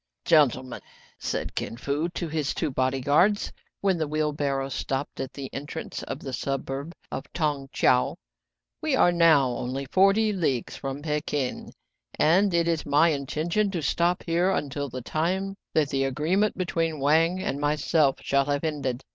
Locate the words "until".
14.49-14.89